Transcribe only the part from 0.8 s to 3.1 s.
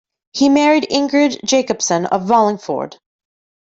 Ingrid Jacobson of Wallingford.